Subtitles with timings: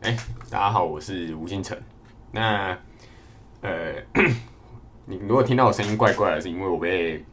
[0.00, 0.16] 哎、
[0.48, 1.76] 大家好，我是吴星辰。
[2.30, 2.78] 那
[3.62, 3.94] 呃，
[5.06, 7.24] 你如果听到我声音怪怪的，是因为我被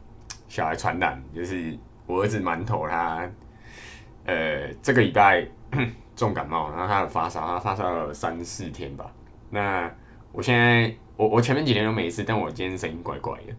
[0.48, 3.30] 小孩传染，就是我儿子馒头他
[4.24, 5.46] 呃这个礼拜
[6.16, 9.12] 重感冒，然后他有发烧，他发烧了三四天吧。
[9.48, 9.88] 那
[10.32, 13.54] 我现在我我前面几天都没事，但我今天声音怪怪的。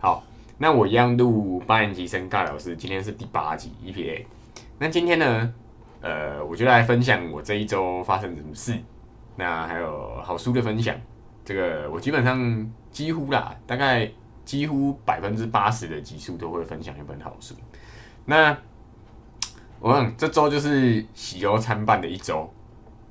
[0.00, 0.24] 好，
[0.58, 4.24] 那我一样录八年级生尬聊师，今天是第八集 EPA。
[4.80, 5.54] 那今天呢，
[6.00, 8.76] 呃，我就来分享我这一周发生什么事，
[9.36, 10.94] 那还有好书的分享。
[11.44, 14.10] 这个我基本上几乎啦，大概
[14.44, 17.54] 几乎百分之八十的集数都会分享一本好书。
[18.24, 18.56] 那
[19.80, 22.48] 我想这周就是喜忧参半的一周。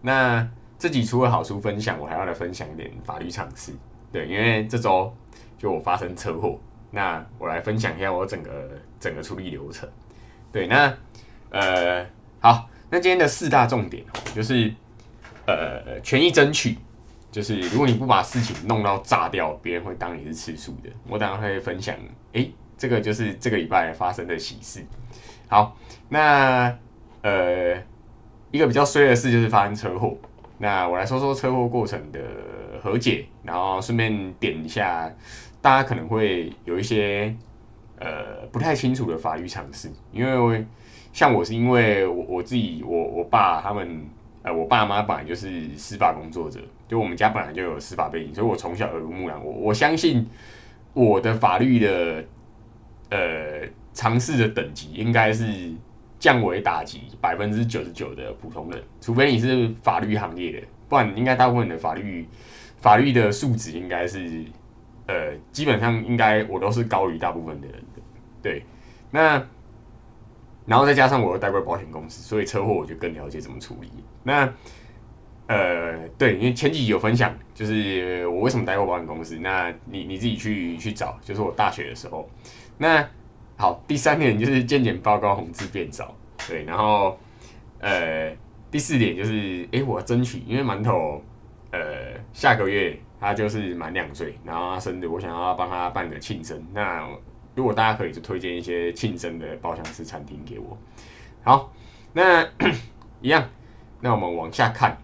[0.02, 0.48] 那
[0.78, 3.73] 这集除了好书分享，我还要来分享一点法律常识。
[4.12, 5.12] 对，因为这周
[5.58, 6.59] 就我发生车祸，
[6.92, 8.70] 那我来分享一下我整个
[9.00, 9.90] 整个处理流程。
[10.52, 10.94] 对，那
[11.50, 12.06] 呃，
[12.40, 14.73] 好，那今天的四大重点，就是
[15.45, 16.78] 呃，权益争取，
[17.32, 20.89] 就是如果你不把事情弄到炸掉，别人会当你是吃素的。
[21.08, 21.95] 我当然会分享，
[22.34, 24.86] 诶、这个就是这个礼拜发生的喜事。
[25.50, 25.78] 好，
[26.09, 26.73] 那
[27.22, 27.75] 呃，
[28.52, 30.17] 一个比较衰的事就是发生车祸。
[30.58, 32.19] 那我来说说车祸过程的
[32.81, 35.14] 和解，然后顺便点一下，
[35.62, 37.36] 大家可能会有一些
[38.00, 40.66] 呃不太清楚的法律常识，因为
[41.18, 44.06] 像我是因为我我自己我我爸他们
[44.44, 50.28] 呃我爸妈本来就是司法工作者，就我们家本来就有司法背景，所以我从小耳濡目染，我我相信
[50.94, 52.24] 我的法律的
[53.09, 55.74] 呃尝试的等级应该是
[56.20, 62.30] 降为打击百分之九十九的普通人，除非你是法律行业的，不然应该大部分的法律
[62.78, 64.46] 法律的素质应该是
[65.08, 68.02] 呃基本上应该我都是高于大部分的人的，
[68.44, 68.64] 对，
[69.09, 69.44] 那。
[70.68, 73.90] 然后再加上我又待过保险公司，所以车祸我就更了解怎么处理。
[74.22, 74.48] 那
[75.48, 79.40] 呃，对，因为前几集有分享，就是我为什么待过保险公司。
[79.40, 82.30] 那你你自己去去找，就是我大学的时候。
[82.78, 83.08] 那
[83.58, 86.14] 好，第三点就是健检报告红字变少，
[86.50, 87.18] 对，然后
[87.80, 88.36] 呃，
[88.70, 91.24] 第四点就是，诶，我要争取，因为馒头
[91.72, 91.80] 呃
[92.34, 96.62] 下个月他就是满两岁，然后他生日，我想要帮他办个庆生。
[96.74, 97.08] 那
[97.57, 100.78] 如果大家可以就推荐一些庆生的包厢式餐厅给我。
[101.44, 101.73] 好，
[102.13, 102.47] 那
[103.19, 103.50] 一样，
[104.00, 104.95] 那我们往下看。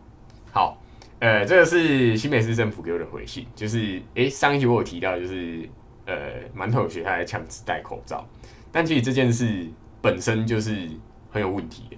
[0.52, 0.80] 好，
[1.18, 5.68] 呃，这个是新北市政府给我的回信，就是诶，上一集我有提到，就是
[6.06, 6.16] 呃，
[6.56, 8.24] 馒头有学他来强制戴口罩，
[8.72, 9.68] 但其实这件事
[10.00, 10.88] 本身就是
[11.32, 11.98] 很有问题的，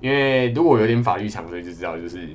[0.00, 2.26] 因为如果有点法律常识就知道，就是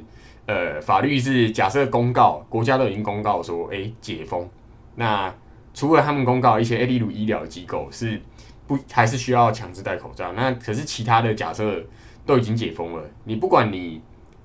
[0.45, 4.47] 呃，法律是假设公告，国家都已经公告说，诶，解封，
[4.93, 5.33] 那
[5.75, 8.19] 除了他们公告一些，例如医疗机构是
[8.65, 11.85] 不还是需要强制戴口罩，那可是其他的假设
[12.25, 14.01] 都已经解封了，你不管你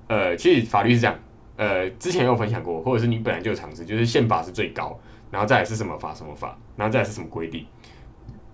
[0.07, 1.17] 呃，其实法律是这样，
[1.55, 4.99] 呃，之前有分享过，或者是你本来就有常识，就是宪法是最高，
[5.31, 7.65] 然后再来是什么法什么法，然后再来是什么规定，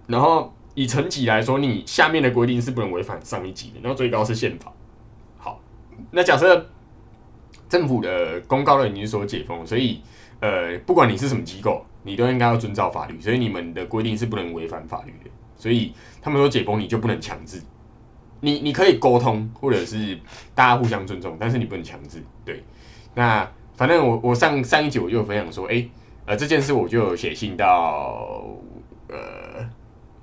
[0.06, 4.72] 然后以层级来说，你下面的规定是不能违反上一级的，然后最高是宪法。
[5.40, 5.60] 好，
[6.12, 6.70] 那假设
[7.68, 10.00] 政府的公告都已经说解封，所以
[10.40, 15.30] 呃，不管你是什么机构，你都应该要遵照法律，所以你们的规定是不能违反法律的。
[15.56, 17.62] 所以他们说解封你就不能强制，
[18.42, 20.18] 你你可以沟通，或者是
[20.56, 22.24] 大家互相尊重，但是你不能强制。
[22.46, 22.64] 对，
[23.14, 25.90] 那反正我我上上一集我就分享说，诶，
[26.26, 28.44] 呃，这件事我就写信到
[29.10, 29.68] 呃，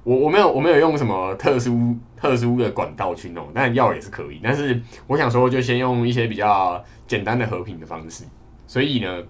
[0.05, 4.41] 我我没有我没有用什么特殊特殊的管道去弄，但要也是可以。
[4.43, 8.25] 但是我想说，就先用一些比较简单的和平的方式。
[8.67, 9.23] 所以呢，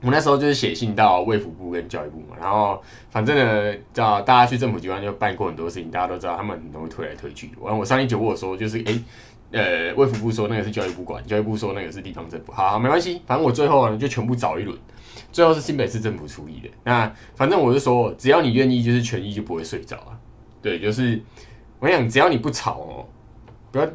[0.00, 7.50] 我那时候就是写信到卫福部跟教育部嘛，然后反正呢，叫大家去政府机关就办过很多事情，大家都知道他们很容易推来推去。
[7.60, 9.02] 完，我上一集我说，就是诶，
[9.50, 12.52] 呃，卫福部说那个是教育部管，教育部说那个是地方政府。
[12.52, 14.78] 好，好没关系，反正我最后呢就全部找一轮，
[15.32, 16.68] 最后是新北市政府处理的。
[16.84, 20.16] 那反正我是说，只要你愿意，就是权益就不会睡着啊。
[20.62, 21.20] 对，就是
[21.80, 23.06] 我想，只要你不吵哦，
[23.72, 23.88] 不要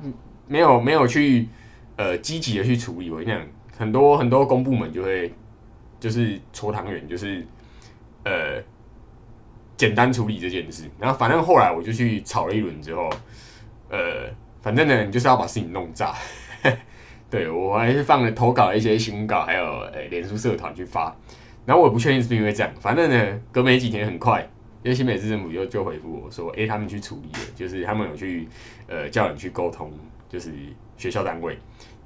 [0.47, 1.47] 没有没有去
[1.96, 3.41] 呃积极的去处理，我跟你讲，
[3.78, 5.34] 很多很多公部门就会
[6.03, 7.47] 就是搓汤圆，就是
[8.26, 8.61] 呃
[9.78, 10.84] 简单处理这件事。
[11.00, 13.09] 然后反正后来我就去吵了一轮之后，
[13.90, 14.29] 呃，
[14.61, 16.14] 反正呢，你就是要把事情弄炸。
[17.32, 21.16] 对我还是放了投稿一些新闻稿，还有呃脸书社团去发。
[21.66, 24.41] 然后我也不确定是不是因为这样，反正呢，隔没几天很快，
[24.84, 28.46] 因为新北市政府就就回复我说，诶、他们去处理了，就是他们有去
[28.88, 29.90] 呃叫人去沟通，
[30.28, 30.52] 就是
[30.97, 31.58] 学校单位，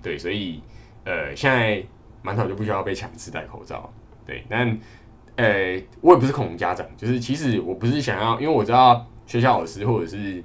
[0.04, 0.62] 对，所以
[1.04, 1.84] 呃现在
[2.28, 3.90] 馒头就不需要被强制戴口罩，
[4.26, 4.78] 对，但
[5.38, 10.44] 呃我也不是恐龙家长，就是其实我不是想要，因为我知道学校老师或者是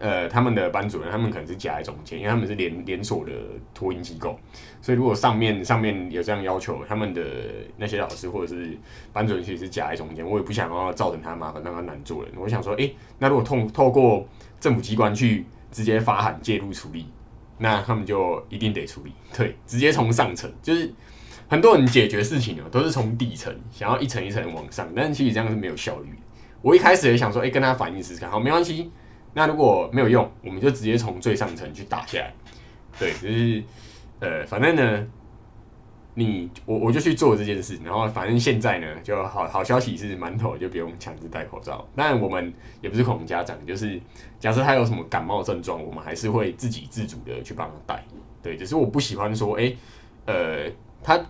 [0.00, 3.32] 呃，他们的班主任，他们可能是夹在中间，因为他们是连连锁的
[3.74, 4.38] 托婴机构，
[4.80, 7.20] 所以如果上面上面有这样要求，他们的
[7.76, 8.78] 那些老师或者是
[9.12, 12.32] 班主任其实是夹在中间，我也不想要造成他麻烦，让他难做人。
[12.36, 14.24] 我想说，诶，那如果透透过
[14.60, 17.04] 政府机关去直接发函介入处理，
[17.58, 20.92] 那他们就一定得处理，对，直接从上层，就是
[21.48, 26.08] 很多人解决事情呢，都是从底层想要一层一层往上，但是其实这样是没有效率。
[26.62, 28.90] 我一开始也想说，诶，跟他反映试试看，好，没关系。
[29.34, 32.34] 那如果没有用，我们就直接从最上层去打下来。
[32.98, 33.62] 对，就是
[34.20, 35.06] 呃，反正呢，
[36.18, 41.86] 你我我就去做这件事，然后反正现在呢，就好好消息是馒头就不用强制戴口罩。
[41.94, 44.00] 但我们也不是恐龙家长，就是
[44.40, 48.04] 假设他有什么感冒症状，我们还是会自己自主的去帮他戴。
[48.42, 49.72] 对，只是我不喜欢说，哎，
[50.26, 50.68] 呃，
[51.04, 51.24] 他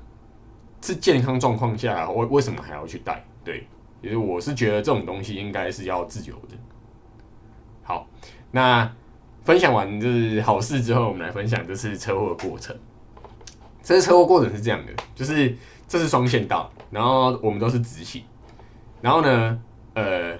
[0.81, 3.23] 是健康状况下，为为什么还要去戴？
[3.44, 3.67] 对，
[4.00, 6.56] 其实我是觉得这种东西应该是要自由的。
[7.82, 8.08] 好，
[8.50, 8.90] 那
[9.44, 12.75] 分享完就是好事之后，我们来分享这次车祸的过程。
[13.88, 15.56] 这次车祸过程是这样的，就是
[15.88, 18.23] 这是双线道，然后我们都是直行，
[19.00, 19.58] 然后呢，
[19.94, 20.37] 呃，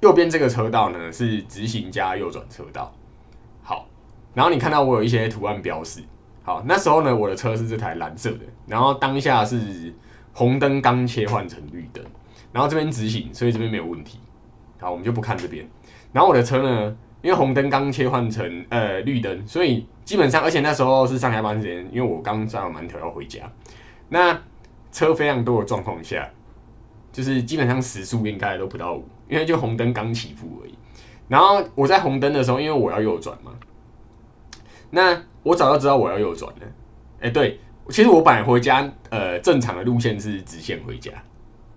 [0.00, 2.92] 右边这个车道呢是直行加右转车道。
[3.62, 3.86] 好，
[4.34, 6.02] 然后你看到我有一些图案标示。
[6.42, 9.94] 好，那时候呢，我的车是这台蓝色的，然后当下是
[10.32, 12.04] 红灯刚切换成绿灯，
[12.50, 14.18] 然后这边直行，所以这边没有问题。
[14.80, 15.64] 好，我们就不看这边。
[16.12, 23.40] 然后我的车呢，因为红灯刚切换成呃绿灯，所以基本上，而且那时候是上下班时间，因为我刚抓完馒头要回家，
[24.08, 24.40] 那
[24.92, 26.30] 车非常多的状况下，
[27.12, 30.74] 就是基本上时速应该都不到五，因为就红灯刚起步而已。
[31.26, 33.52] 然后我在红灯的时候，因为我要右转嘛，
[34.90, 36.66] 那我早就知道我要右转了。
[37.20, 37.58] 哎，对，
[37.90, 41.10] 其实我本来回家呃正常的路线是直线回家，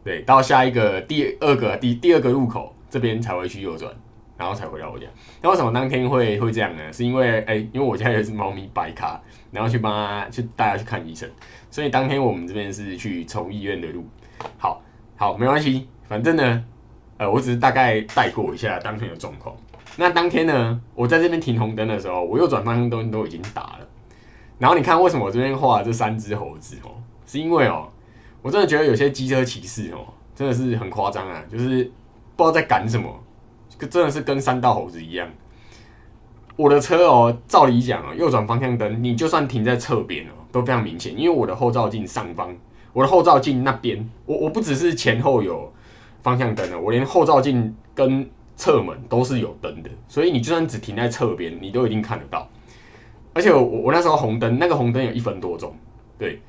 [0.04, 3.92] 对，到下一个第二个第第二个路口这边才会去右转。
[4.42, 5.06] 然后才回到我家。
[5.40, 6.82] 那为什么当天会会这样呢？
[6.92, 9.22] 是因为哎，因为我家有一只猫咪白卡，
[9.52, 11.30] 然后去帮它去带它去看医生，
[11.70, 14.04] 所以当天我们这边是去从医院的路。
[14.58, 14.82] 好，
[15.16, 16.64] 好，没关系，反正呢，
[17.18, 19.56] 呃，我只是大概带过一下当天的状况。
[19.96, 23.88] 那当天呢，我在这边停红灯的时候，我右转方向灯都已经打了。
[24.58, 26.90] 然后你看，为什么我这边画这三只猴子哦？
[27.28, 27.88] 是因为哦，
[28.42, 30.00] 我真的觉得有些机车骑士哦，
[30.34, 31.84] 真的是很夸张啊，就是
[32.36, 33.08] 不知道在赶什么。
[33.88, 35.30] 真的是跟三道猴子一样。
[36.56, 41.18] 我的车哦，照理讲哦，右转方向灯，你就算停在侧边哦，都非常明显。
[41.18, 42.56] 因为我的后照镜上方，
[42.94, 45.72] 我的后照镜那边，我我不只是前后有
[46.22, 49.90] 方向灯的，我连后照镜跟侧门都是有灯的。
[50.08, 52.48] 所以你就算只停在侧边，你都一定看得到。
[53.34, 55.74] 而且我我那时候红灯，那个红灯有一分多钟，
[56.18, 56.40] 对。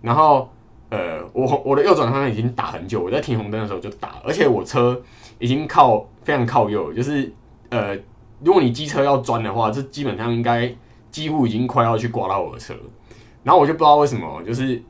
[0.00, 0.48] 然后
[0.90, 5.00] 呃，我我的右转方向已经打很久，我在停红灯的时候就打，而且我车。
[5.40, 7.32] 已经靠非常靠右，就是
[7.68, 7.94] 呃，
[8.42, 10.68] 如果你机车要钻的话，这基本上应该
[11.12, 12.74] 几乎已经快要去刮到我的车。
[13.44, 14.82] 然后我就不知道为什么，就是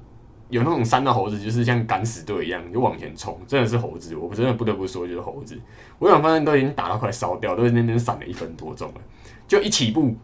[0.49, 5.55] 有那种三道猴子，就是像敢死队一样就往前冲，真的是猴子，我真的不得不说就是猴子。
[5.99, 9.01] 我想发现都已经打到快烧掉，都在那边闪了一分多钟了，
[9.47, 10.17] 就一起步，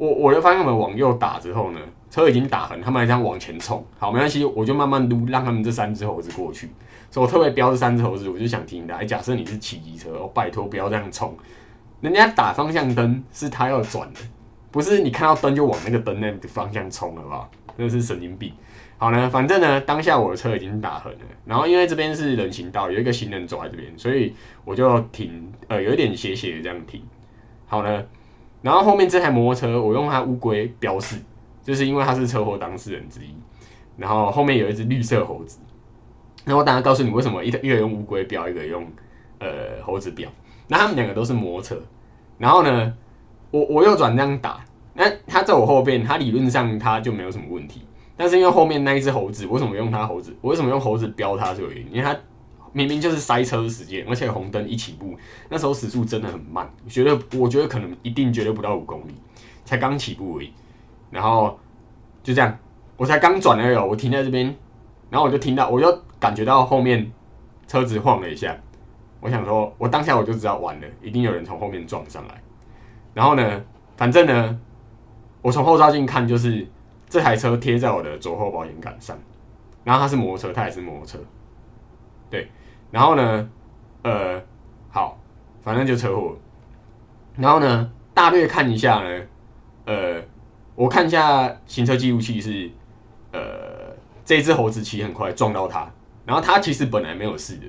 [0.00, 1.80] 我我的方向盘往右打之后呢，
[2.10, 6.70] 车已经打横，他们还这样往前冲，好没关系，我就慢慢撸，让他们这三只猴子过去。
[7.10, 8.94] 所以我特别标这三只猴子，我就想听的。
[8.96, 11.36] 哎，假设你是骑机车，哦，拜托不要这样冲。
[12.00, 14.20] 人家打方向灯是他要转的，
[14.70, 17.46] 不是你看到灯就往那个灯那个方向冲了吧？
[17.76, 18.50] 真的是神经病。
[18.96, 21.18] 好呢，反正呢，当下我的车已经打横了。
[21.44, 27.02] 然后因为这边是人行道，有一个行人走在这边，所以我就停，呃，有一点斜斜的这样停。
[27.66, 28.02] 好呢，
[28.62, 31.16] 然后后面这台摩托车，我用它乌龟标示，
[31.62, 33.34] 就是因为它是车祸当事人之一。
[33.96, 35.58] 然后后面有一只绿色猴子。
[36.44, 38.86] 那我等下告诉你为什么一一个用乌龟标，一个用
[39.38, 39.48] 呃
[39.82, 40.28] 猴子标。
[40.68, 41.82] 那他们两个都是摩托车。
[42.38, 42.94] 然后呢，
[43.50, 44.64] 我我右转这样打，
[44.94, 47.82] 那他在我后边，他理论上他就没有什么问题。
[48.16, 50.34] 但是因为后面那一只猴子，为什么用它猴子？
[50.42, 51.92] 我为什么用猴子标它是有原因？
[51.92, 52.14] 因为它
[52.72, 55.16] 明明就是塞车时间，而且红灯一起步，
[55.48, 59.14] 那时候时速真的很慢，觉得我觉得可能一定绝对不到五公里，
[59.64, 60.52] 才刚起步而已。
[61.10, 61.58] 然后
[62.22, 62.58] 就这样，
[62.96, 64.54] 我才刚转了有，我停在这边，
[65.08, 66.02] 然后我就听到，我就。
[66.20, 67.10] 感觉到后面
[67.66, 68.54] 车子晃了一下，
[69.20, 72.34] 我想说，我当下我就知道完了，一定有人从后面撞上来。
[73.14, 73.64] 然后呢，
[73.96, 74.60] 反正呢，
[75.40, 76.68] 我从后照镜看，就是
[77.08, 79.18] 这台车贴在我的左后保险杆上。
[79.82, 81.18] 然后它是摩托车，它也是摩托车。
[82.28, 82.46] 对，
[82.90, 83.50] 然后呢，
[84.02, 84.42] 呃，
[84.90, 85.18] 好，
[85.62, 86.36] 反正就车祸。
[87.36, 89.22] 然后呢，大略看一下呢，
[89.86, 90.22] 呃，
[90.74, 92.70] 我看一下行车记录器是，
[93.32, 93.40] 呃，
[94.24, 95.90] 这只猴子骑很快撞到他。
[96.26, 97.66] 然后他其实本来没有事的，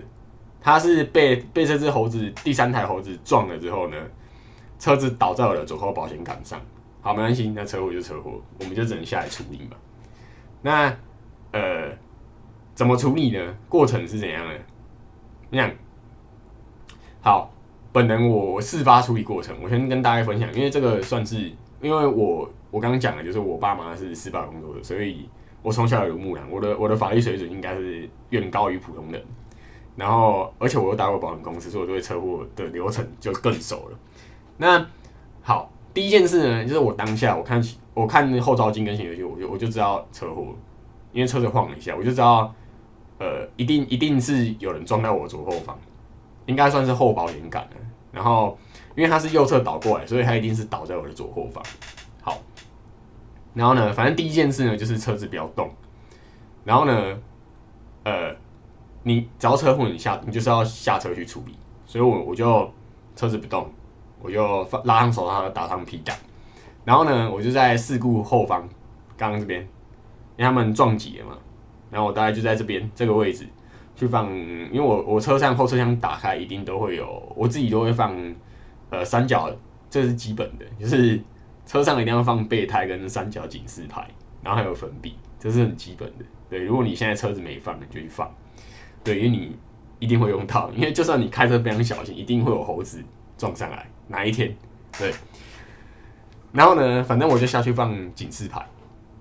[0.60, 3.98] 他是被被这只猴子第三台猴子撞了之后呢，
[4.78, 6.60] 车子倒在我的左后保险杆上。
[7.01, 9.78] 好，没关系，那车祸就车祸，我们就只能下来处理嘛。
[10.62, 10.96] 那
[11.51, 11.90] 呃，
[12.75, 13.56] 怎么处理呢？
[13.68, 14.54] 过程是怎样的？
[15.51, 15.72] 那样
[17.22, 17.51] 好，
[17.91, 25.29] 本人我事发处理过程，我先跟大家分享，因为这个算是，因为我我刚刚讲的就是我爸妈是司法工作的，所以
[25.62, 29.24] 我从小耳濡目染，我的我的法律水准应该是远高于普通人。
[29.96, 34.00] 然后，而且我又打过保险公司，所以我对车祸的流程就更熟了。
[34.58, 34.84] 那
[35.41, 35.72] 好。
[35.93, 37.62] 第一件事呢，就是我当下我看
[37.93, 40.55] 我看后照镜跟行车记录，我就我就知道车祸，
[41.12, 42.55] 因为车子晃了一下，我就知道，
[43.22, 45.78] 呃，一定一定是有人撞到我左后方，
[46.48, 47.78] 应该算是后保险杆了。
[48.12, 48.58] 然后
[48.96, 51.63] 因为它是右侧倒过来，所以它一定是倒在我的左后方。
[52.24, 52.42] 好，
[53.54, 55.70] 然后呢，反正第一件事呢，就是车子不要动。
[56.63, 57.20] 然后呢，
[58.04, 58.36] 呃，
[59.04, 61.56] 你只要车祸你下，你就是要下车去处理。
[61.86, 62.74] 所以我我就
[63.16, 63.72] 车子不动。
[64.24, 66.16] 我就拉上手套，打上皮带，
[66.86, 68.70] 然后呢，我就在事故后方，
[69.18, 71.36] 刚刚这边，因为他们撞击了嘛，
[71.92, 73.46] 然后我大概就在这边这个位置
[73.96, 74.32] 去放，
[74.72, 78.16] 因为我我车上后车厢打开一定都会有，我自己都会放，
[78.90, 79.52] 呃，三角，
[79.90, 81.22] 这是基本的，就是
[81.66, 84.10] 车上一定要放备胎跟三角警示牌，
[84.42, 86.26] 然后还有粉笔，这是很基本的。
[86.50, 88.34] 对，如果你现在车子没放，你就去放，
[89.04, 89.56] 对，因为你
[90.00, 93.04] 一定会用到，因为就算你开车非常小心，一定会有猴子
[93.38, 93.86] 撞上来。
[94.08, 94.54] 哪一天？
[95.00, 95.14] 对，
[96.52, 97.02] 然后呢？
[97.04, 98.62] 反正我就下去放警示牌。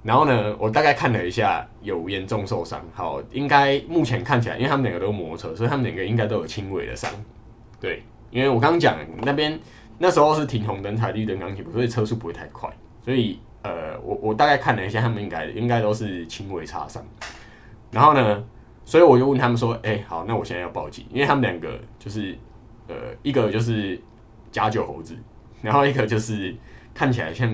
[0.02, 2.80] 然后呢，我大概看了一下，有严重受伤。
[2.94, 7.10] 好，应该目前看起来，因为他们两个都是摩托车，所以他们两个应该都有轻微的伤。
[7.80, 9.58] 对，因为我刚刚讲那边
[9.98, 12.70] 那时候是停红灯、踩绿灯刚起步，所以车速不会太快。
[13.04, 17.04] 所以呃，我我大概看了一下，他们应该应该都是轻微擦伤。
[17.90, 18.44] 然后呢，
[18.84, 22.36] 所以我就问他们说：“哎，好，那我现在要报警，因为他们两个就是
[22.88, 24.00] 呃，一个就是。”
[24.52, 25.16] 假酒猴子，
[25.62, 26.52] 然后一个就是
[26.92, 27.48] 看起来像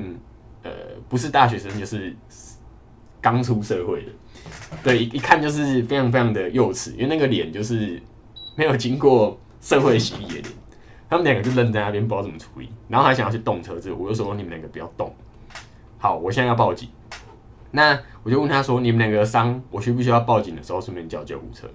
[0.66, 0.72] 呃
[1.08, 2.14] 不是大学生，就是
[3.20, 4.12] 刚出社会的，
[4.82, 8.00] 对，一看就是非常非常的幼稚，因为那个脸就是
[8.56, 10.44] 没有经过社会洗礼的脸。
[11.08, 15.14] 他们两个就愣在那边，不知道怎么处理，然后还想要去动车子，我就说你们两个不要动。
[15.98, 16.88] 好，我现在要报警。
[17.70, 21.68] 那我就问他说，你们两个伤，我需不需要报警的时候顺便叫救护车？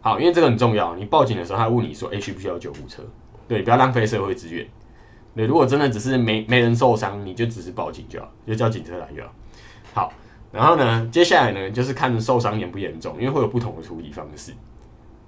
[0.00, 3.02] 好，因为这个很重要，你报警的时候，他问你说，哎，需不需要救护车？
[3.48, 4.64] 对，不要浪费社会资源。
[5.34, 9.32] 你，如果真的只是没没人受伤，你就只是报警就好，就叫警车来就好。
[9.94, 10.12] 好，
[10.52, 14.52] 然后呢，接下来呢，就是看受伤严不严重，因为会有不同的处理方式。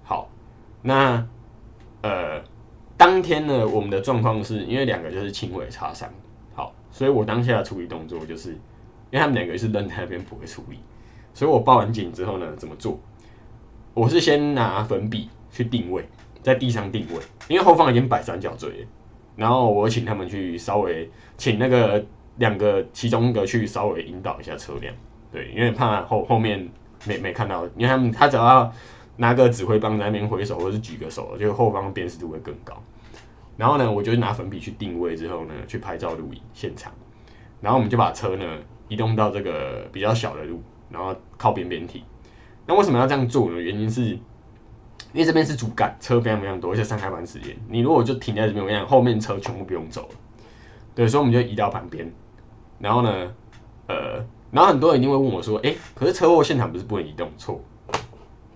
[0.02, 0.28] 好，
[0.82, 1.26] 那
[2.02, 2.42] 呃，
[2.96, 6.08] 当天呢，我们的状况是因为两个就是轻微擦伤，
[6.54, 10.78] 好，所以我当下的处理动作就是，因为他们两个是扔在那边不会处理，
[11.32, 12.98] 所以我报完警之后呢，怎么做？
[13.94, 16.06] 我是先拿粉笔去定位。
[16.42, 17.18] 在地上定位，
[17.48, 18.86] 因为后方已经摆三角锥，
[19.36, 22.04] 然后我请他们去稍微请那个
[22.36, 24.94] 两个其中一个去稍微引导一下车辆，
[25.32, 26.68] 对，因为怕后后面
[27.06, 28.72] 没没看到，因为他们他只要
[29.16, 32.74] 拿个指挥棒在那边挥手或是举个手，就后方辨识度会更高。
[33.56, 36.92] 然后呢，我就拿粉笔去定位之后呢，去拍照录影现场，
[37.60, 38.44] 然后我们就把车呢
[38.88, 42.02] 移动到这个比较小的路，然后靠边边停。
[42.66, 43.60] 那为什么要这样做呢？
[43.60, 44.18] 原因是。
[45.14, 50.14] 因为这边是主干，车非常非常多，而且上下班时间，你如果就停在这边，我跟你讲，后面车全部不用走了。
[50.92, 52.12] 对，所以我们就移到旁边。
[52.80, 53.32] 然后呢，
[53.86, 54.16] 呃，
[54.50, 57.60] 然后很多人一定会问我说：“哎，可是车祸现场不是不能移动？”错。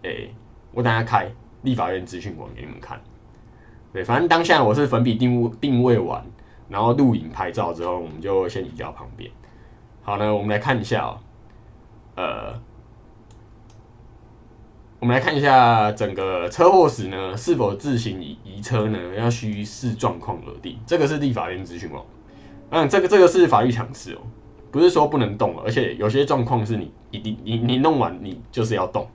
[0.03, 0.29] 哎，
[0.73, 1.31] 我等下开
[1.63, 3.01] 立法院资讯网给你们看。
[3.93, 6.21] 对，反正当下我是粉笔定位定位完，
[6.69, 9.31] 然后录影拍照之后，我们就先移到旁边。
[10.03, 11.19] 好呢，我们来看一下哦，
[12.17, 12.68] 呃。
[15.01, 18.99] 我们来看一下整个车祸时呢，是否自行移移车呢？
[19.17, 20.77] 要需视状况而定。
[20.85, 22.05] 这个是立法院咨询哦。
[22.71, 24.19] 嗯，这个这个是法律常识哦，
[24.73, 29.09] 不是说不能动，而且有些状况是你一定你你弄完你就是要动。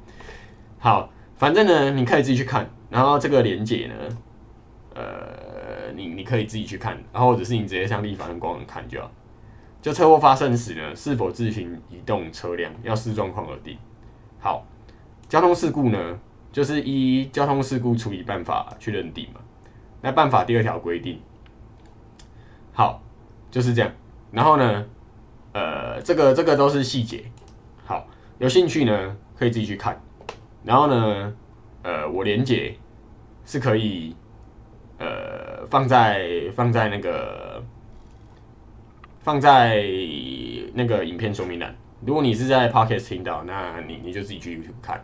[0.80, 4.18] 好，反正呢你可以自己去看，然后这个连接呢，
[4.96, 9.12] 呃，你你可以自己去看，然后或者是你直接向立法院官网看就好。
[9.82, 13.78] 就车祸发生时呢，是否自行移动车辆，要视状况而定。
[14.40, 14.66] 好。
[15.34, 16.20] 交通事故呢，
[16.52, 19.40] 就是依交通事故处理办法去认定嘛。
[20.00, 21.20] 那办法第二条规定，
[22.72, 23.02] 好，
[23.50, 23.92] 就是这样。
[24.30, 24.86] 然后呢，
[25.52, 27.24] 呃，这个这个都是细节。
[27.84, 28.06] 好，
[28.38, 30.00] 有兴趣呢可以自己去看。
[30.64, 31.34] 然后呢，
[31.82, 32.76] 呃，我连接
[33.44, 34.16] 是可以，
[35.00, 37.60] 呃，放在放在那个
[39.22, 39.84] 放在
[40.76, 41.76] 那个影片说明栏。
[42.06, 45.04] 如果你是在 Podcast 听到，那你你就自己去 YouTube 看。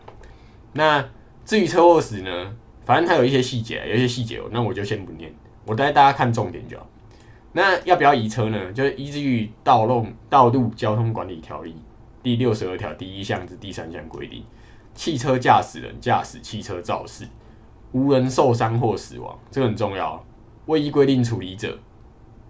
[0.73, 1.03] 那
[1.45, 5.33] 至于车祸死呢，反正它有一些细节，有一些细节，那我就先不念，
[5.65, 6.87] 我带大家看重点就好。
[7.51, 8.71] 那要不要移车呢？
[8.71, 11.71] 就是依据《道路道路交通管理条例》
[12.21, 14.43] 第六十二条第一项至第三项规定，
[14.93, 17.25] 汽车驾驶人驾驶汽车肇事，
[17.91, 20.23] 无人受伤或死亡，这个很重要，
[20.67, 21.79] 未依规定处理者。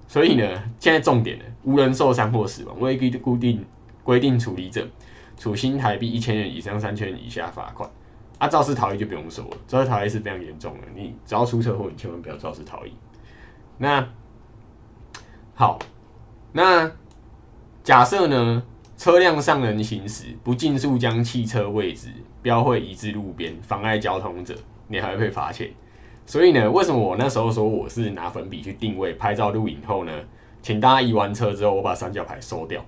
[0.05, 3.65] 所以呢，现在重点呢，无人受伤或死亡，未依固定
[4.03, 4.85] 规定处理者，
[5.37, 7.89] 处新台币一千元以上三千元以下罚款。
[8.39, 12.91] 啊，肇事逃逸就不用说了，肇事逃逸是非常严重的，你只要出车祸，你千万不要肇事逃逸。
[13.77, 14.03] 那
[15.53, 15.77] 好，
[16.53, 16.89] 那
[17.83, 18.63] 假设呢，
[18.97, 22.07] 车辆上人行驶不尽速将汽车位置
[22.41, 24.55] 标会移至路边，妨碍交通者，
[24.87, 25.69] 你还会被罚钱。
[26.25, 30.11] 所以呢，为什么我那时候说我是拿粉笔去定位、拍照、录影后呢？
[30.61, 32.83] 请大家移完车之后，我把三角牌收掉。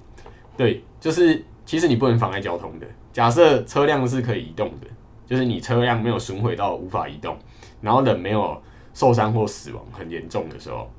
[0.55, 2.87] 对，就是其实你不能妨碍交通的。
[3.11, 4.87] 假设车辆是可以移动的。
[5.31, 7.37] 就是你车辆没有损毁到无法移动，
[7.79, 8.61] 然后人没有
[8.93, 10.91] 受伤或死亡很严重的时候，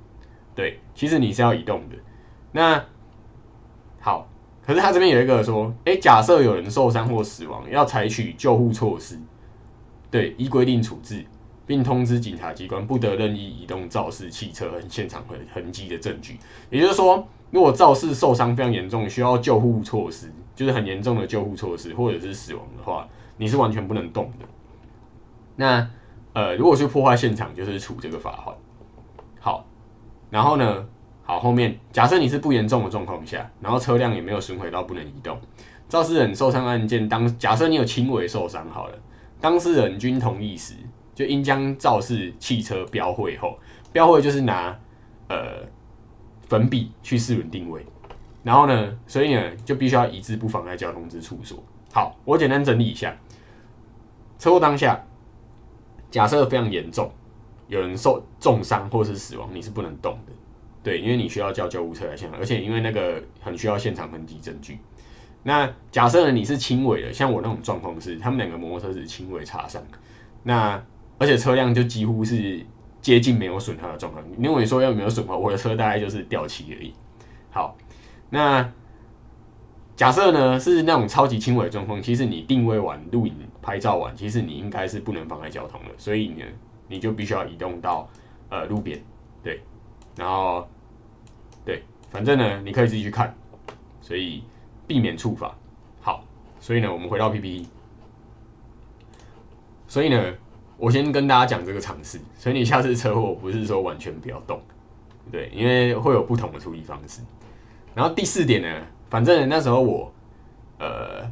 [0.55, 1.97] 对，其实你是要移动的。
[2.51, 2.83] 那
[4.01, 4.27] 好，
[4.67, 9.21] 可是他这边有一个说，哎，假设有人受伤或死亡，要采取救护措施，
[10.11, 11.23] 对，依规定处置，
[11.67, 16.39] 并通知警察机关不得任意移动肇事汽车和现场痕痕迹的证据。
[16.71, 23.07] 也就是说，如果肇事受伤非常严重，需要救护措施，就是很严重的救护措施，或者是死亡的话。
[23.37, 24.47] 你是完全不能动的。
[25.57, 25.89] 那
[26.33, 28.57] 呃，如果是破坏现场，就是处这个罚款。
[29.39, 29.67] 好，
[30.31, 30.87] 然后呢，
[31.23, 35.39] 好后面假设你是不严重的状况下，然后车辆也没有损毁到不能移动，
[35.89, 38.99] 肇事人受伤案件当假设你有轻微受伤好了，
[39.41, 40.75] 当事人均同意时，
[41.15, 43.59] 就应将肇事汽车标会后，
[43.93, 44.75] 标会就是拿
[45.29, 45.37] 呃
[46.49, 47.85] 粉笔去四轮定位，
[48.43, 51.63] 然后呢，所以呢就必须要移至不妨碍交通之处所。
[51.95, 53.15] 好，我简单整理一下。
[54.39, 54.99] 车祸当下，
[56.11, 57.13] 假设非常严重，
[57.69, 60.33] 有人受重伤或是死亡，你是不能动的。
[60.83, 64.79] 对，因为你需要叫救护车来现场，而且因为那个很需要现场痕迹证据。
[65.43, 69.83] 那假设呢，你是轻微的，像我那种状况是，他们两个摩托车是轻微擦伤，
[70.45, 70.83] 那
[71.19, 72.65] 而且车辆就几乎是
[73.03, 74.25] 接近没有损害的状况。
[74.39, 76.95] 因为你说要没有损坏，我的车大概就是掉漆而已。
[77.51, 77.77] 好，
[78.31, 78.67] 那。
[80.03, 86.45] 假设呢是那种超级轻微的状况，其实你定位完、录影、拍照完，其实你应该是不能妨碍交通的，所以呢，
[86.89, 88.09] 你就必须要移动到
[88.49, 89.01] 呃路边，
[89.45, 89.63] 对，
[90.17, 90.67] 然后
[91.65, 93.33] 对，反正呢你可以自己去看，
[94.01, 94.43] 所以
[94.89, 95.55] 避免处罚。
[96.01, 96.25] 好，
[96.59, 97.69] 所以呢我们回到 PPT，
[99.87, 100.35] 所以呢
[100.79, 104.61] 我先跟大家讲这个常识，所以你下次车祸不是说完全不要动，
[105.31, 107.23] 对，因为会有不同的处理方式。
[107.95, 108.69] 然后第四点呢。
[109.13, 110.11] 反正那时候我，
[110.79, 111.31] 呃，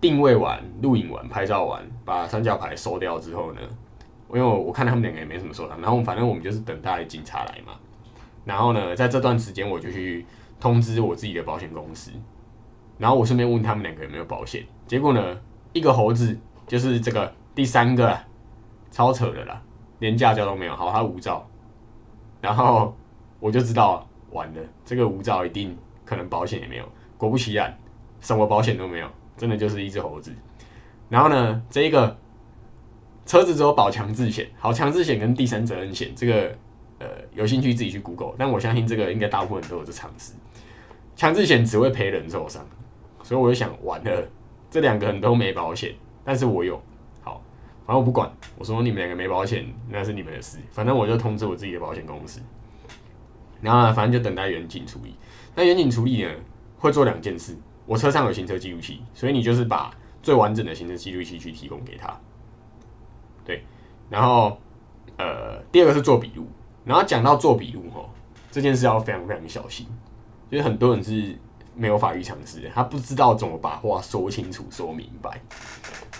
[0.00, 3.60] 定位完、录影完、拍照完，把三角牌收掉之后呢，
[4.30, 7.74] 因为我我看他们两个也没什么受伤，然后反正我们就是等待警察来嘛。
[8.44, 10.26] 然后呢，在这段时间我就去
[10.58, 12.10] 通知我自己的保险公司，
[12.98, 14.66] 然后我顺便问他们两个有没有保险。
[14.88, 15.40] 结果呢，
[15.72, 18.18] 一个猴子就是这个第三个，
[18.90, 19.62] 超扯的啦，
[20.00, 21.48] 连驾照都没有，好，他无照。
[22.40, 22.92] 然后
[23.38, 26.84] 我就知道完了，这个无照一定可能保险也没有。
[27.24, 27.76] 果不其然，
[28.20, 30.30] 什么保险都没有，真的就是一只猴子。
[31.08, 32.16] 然后呢，这一个
[33.26, 36.56] 车子只有保强制险，好，强制险跟第三责任险，这个
[36.98, 40.32] 呃有兴趣自己去 Google，但我相信这个应该大部分人都有这常识。
[41.16, 42.66] 强制险只会赔人受伤，
[43.22, 44.28] 所以我就想，完了，
[44.70, 46.80] 这两个人都没保险，但是我有，
[47.22, 47.40] 好，
[47.86, 52.40] 反正我不管，我说你们两个没保险，那是你们的事，反正我就通知我自己的保险公司，
[53.60, 55.14] 然后反正就等待远景处理。
[55.54, 56.30] 那远景处理呢？
[56.84, 59.90] 会做两件事，我车上有行车记录器，所以你就是把
[60.22, 62.14] 最完整的行车记录器去提供给他，
[63.42, 63.64] 对，
[64.10, 64.58] 然后
[65.16, 66.46] 呃，第二个是做笔录，
[66.84, 68.10] 然后讲到做笔录哦，
[68.50, 69.86] 这件事要非常非常小心，
[70.50, 71.34] 因为很多人是
[71.74, 75.40] 没有法律常识的，他不知道怎么把话说清楚、说明白，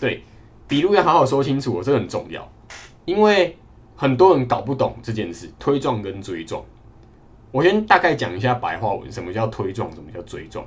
[0.00, 0.24] 对，
[0.66, 2.50] 笔录要好好说清楚，这很重要，
[3.04, 3.58] 因为
[3.94, 6.64] 很多人搞不懂这件事，推撞跟追撞。
[7.54, 10.66] 我先大概讲一下白话文，什么叫推撞，什么叫追撞。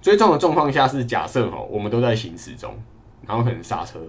[0.00, 2.74] 追撞的状况下是假设哈，我们都在行驶中，
[3.24, 4.00] 然后可能刹车，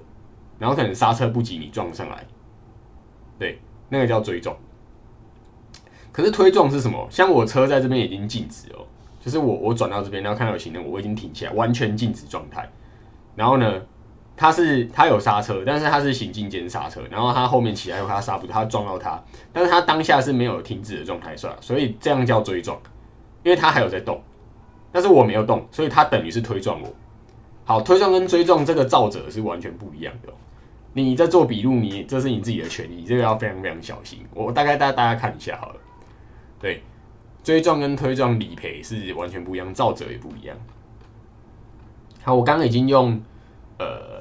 [0.57, 2.25] 然后可能刹车不及你撞上来，
[3.37, 4.57] 对，那个叫追撞。
[6.11, 7.07] 可是推撞是什么？
[7.11, 8.87] 像我车在这边已经静止哦，
[9.19, 12.67] 就是我我转到这边，然后看到有行人，我已经停下来，完全静止状态。
[13.35, 13.79] 然后呢？
[14.35, 22.77] 他是他有刹车，但是他是行进间刹车，然后他后面起来后他刹不住，他撞到他，但是他当下是没有停止的状态，算，所以这样叫追撞，
[23.43, 24.21] 因为他还有在动，
[24.91, 26.89] 但是我没有动，所以他等于是推撞我。
[27.65, 30.33] 好，推撞跟追撞这个造者是完全不一样的。
[30.95, 34.19] 你在做笔录，你这是你自己的权益，这个要非常非常小心。
[34.33, 35.75] 我大概大大家看一下好了，
[36.59, 36.83] 对，
[37.43, 40.57] 追撞跟推撞理赔是完全不一样，造者也不一样。
[42.21, 43.19] 好，我刚刚已经用
[43.79, 44.12] 呃，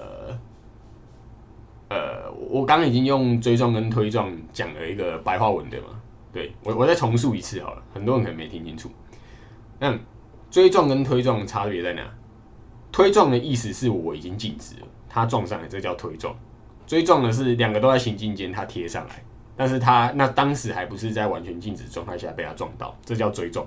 [2.49, 5.87] 我刚刚已经用追撞跟推撞讲了一个白话文对吗，
[6.33, 8.90] 对我我再重述一次好了，很多人可能没听清楚。
[9.79, 9.99] 那
[10.51, 12.03] 追撞跟推撞差别在哪？
[12.90, 16.35] 推撞的意思是我已经静止了，他撞上来，这叫推撞；
[16.87, 19.25] 追撞的是两个都在行进间，他贴上来。
[19.57, 23.66] 但是他那当时还不是在完全静止状态下被他撞到，这叫追撞。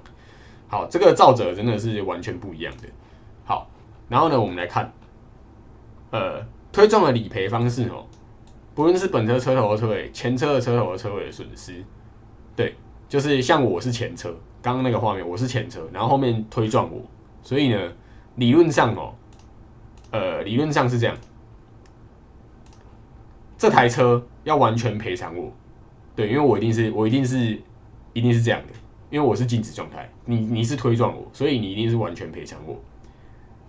[0.67, 2.87] 好，这个造者真的是完全不一样的。
[3.45, 3.67] 好，
[4.09, 4.91] 然后呢，我们来看，
[6.11, 8.05] 呃，推撞的理赔方式哦，
[8.75, 11.81] 不论是本车车头的车尾、前车的车头的车尾的损失，
[12.57, 12.75] 对，
[13.07, 14.29] 就是像我是前车，
[14.61, 17.01] 刚刚那个画面我是前车，然后后面推撞我，
[17.41, 17.93] 所以呢，
[18.35, 19.15] 理论上哦，
[20.11, 21.15] 呃，理论上是这样，
[23.57, 25.53] 这台车要完全赔偿我。
[26.13, 27.57] 对，因为我一定是我一定是
[28.11, 28.73] 一定是这样的，
[29.09, 32.77] 因为我是静止状态，你你是推撞我，所以你一定是完全赔偿我。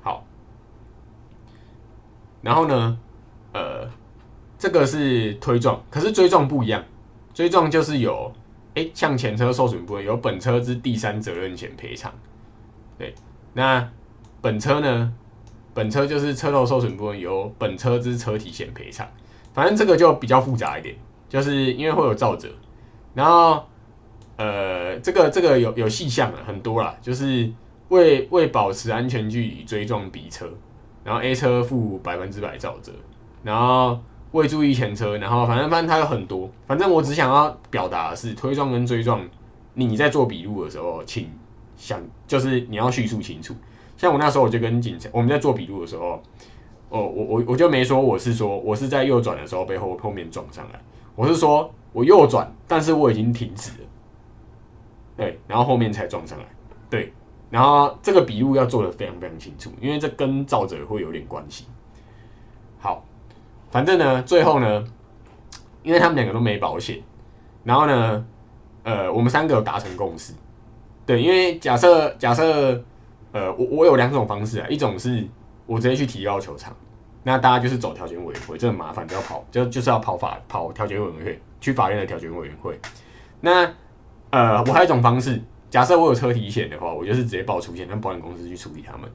[0.00, 0.24] 好，
[2.42, 2.98] 然后呢，
[3.52, 3.88] 呃，
[4.58, 6.82] 这个是推撞，可是追撞不一样，
[7.34, 8.32] 追撞就是有，
[8.74, 12.10] 哎，向前车受损部分有本车之第三责任险赔偿。
[12.96, 13.14] 对，
[13.52, 13.86] 那
[14.40, 15.12] 本车呢，
[15.74, 19.06] 本车就是车头受损部分由本车之车体险赔偿，
[19.52, 20.96] 反正这个就比较复杂一点。
[21.28, 22.48] 就是因为会有造者，
[23.12, 23.62] 然后
[24.36, 27.50] 呃，这个这个有有细项啊，很多啦，就是
[27.88, 30.48] 为为保持安全距离追撞 B 车，
[31.04, 31.62] 然后 A 车。
[31.62, 32.92] 负百分之百造者，
[33.42, 33.98] 然后
[34.36, 39.26] 未注意前车，然后反正反正它有很多，反正我只想要表达的是推撞跟追撞，
[39.74, 41.30] 你在做笔录的时候，请
[41.76, 43.54] 想就是你要叙述清楚。
[43.96, 46.22] 像我那时候我就跟警察我们在做笔录的时候，
[46.90, 50.80] 哦我我我就没说我是说我是在右转的时候被后后面撞上来。
[51.14, 53.88] 我是说，我右转，但是我已经停止了，
[55.16, 56.44] 对，然后后面才撞上来，
[56.90, 57.10] 对，
[57.48, 61.64] 然后这个笔录要做的非常非常清楚，因为这跟造者会有点关系。
[62.78, 63.02] 好，
[63.70, 64.84] 反正呢，最后呢，
[65.82, 67.02] 因为他们两个都没保险，
[67.64, 68.26] 然后呢，
[68.82, 70.32] 呃，我们三个达成共识，
[71.04, 72.82] 对，因为假设假设，
[73.32, 75.26] 呃，我我有两种方式啊，一种是
[75.66, 76.74] 我直接去提高球场。
[77.28, 82.78] 那大家就是走调解委员会，这很麻烦，就要跑，就就是要跑法跑调解委员会，去法院的调解委员会。
[83.40, 83.68] 那
[84.30, 89.10] 呃，我还有一种方式，假设我有车体险的话，我就是直接报出险，让保险公司去处理他们。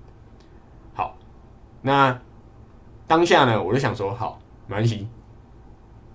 [0.94, 1.16] 好，
[1.82, 2.20] 那
[3.08, 4.41] 当下呢，我就想说，好，
[4.72, 5.06] 没关系。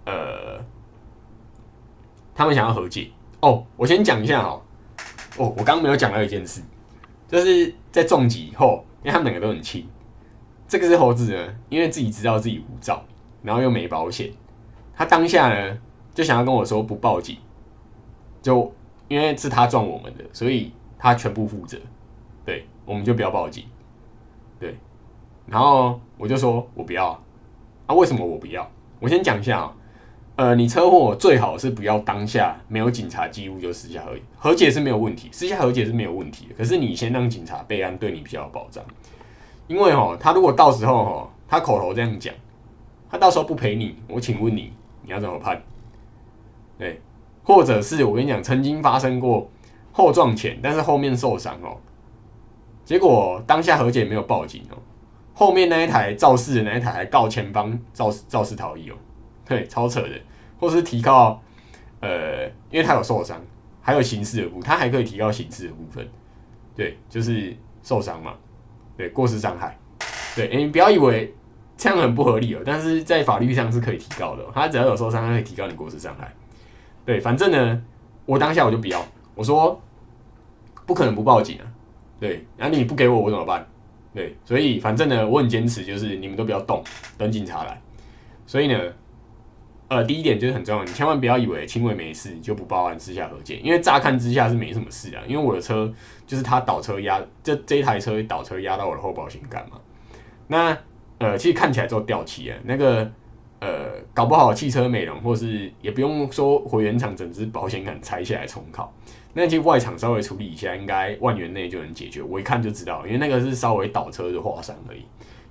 [0.06, 0.58] 呃，
[2.34, 3.10] 他们想要和解
[3.42, 4.62] 哦，我先讲一下哦。
[5.36, 6.62] 哦，我刚刚没有讲到一件事，
[7.28, 9.86] 就是在重击以后，因为他们两个都很轻。
[10.66, 13.04] 这个是猴子呢，因为自己知道自己无照，
[13.42, 14.32] 然后又没保险，
[14.94, 15.78] 他当下呢
[16.14, 17.36] 就想要跟我说不报警，
[18.40, 18.74] 就
[19.06, 21.78] 因为是他撞我们的，所以他全部负责，
[22.46, 23.66] 对，我们就不要报警，
[24.58, 24.74] 对，
[25.44, 27.22] 然后我就说我不要，
[27.87, 28.68] 啊，为什么我不要？
[28.99, 29.75] 我先讲一下啊，
[30.37, 38.85] 呃，你车祸最好是不要当下没有警察记录就私下和和解是没有问题，私下和解是没有问题，可是你先让警察备案，对你比较有保障。
[39.66, 42.35] 因为哦，他如果到时候哦，他口头这样讲，
[43.11, 44.72] 他到时候不赔你，我请问你，
[45.03, 45.62] 你要怎么判？
[46.79, 47.01] 对，
[47.42, 49.51] 或者是我跟你讲，曾经发生过
[49.92, 51.77] 后撞前，但是后面受伤哦，
[52.85, 54.77] 结果当下和解没有报警哦，
[55.38, 58.94] 后面那一台肇事的那一台告前方肇事肇事逃逸哦，
[59.44, 60.11] 对，超扯的，
[60.59, 61.38] 或是提告，
[62.01, 63.38] 呃，因为他有受伤，
[63.83, 66.09] 还有刑事的部分，他还可以提高刑事的部分，
[66.75, 68.33] 对，就是受伤嘛。
[68.96, 69.79] 对过失伤害，
[70.35, 71.35] 对，你不要以为
[71.77, 76.33] 这样很不合理哦，但是在法律上是可以提高的，他只要有受伤，他可以提高你过失伤害。
[77.05, 77.83] 对，反正呢，
[78.25, 79.79] 我当下我就不要，我说
[80.87, 81.64] 不可能不报警啊，
[82.18, 83.68] 对，然后你不给我，我怎么办？
[84.16, 86.83] 对，所以反正呢，我很坚持，就是你们都不要动，
[87.16, 87.81] 等警察来。
[88.46, 88.81] 所以呢。
[89.88, 95.22] 呃，第一点就是很重要，你千万不要以为轻微没事就不报案私下和解，因为乍看之下是没什么事啊。
[95.29, 95.88] 因为我的车
[96.26, 99.79] 就是他倒车压，这这台车倒车压到我的后保险杆嘛。
[100.48, 100.76] 那
[101.18, 103.09] 呃，其实看起来就掉漆啊，那个
[103.61, 108.92] 呃，搞不好汽车美容，或是也不用说回原厂整只保险杆拆下来重考，
[109.38, 112.22] 那其实外厂稍微处理一下，应该万元内就能解决。
[112.22, 115.05] 我一看就知道，因为那个是稍微倒车的划伤而已，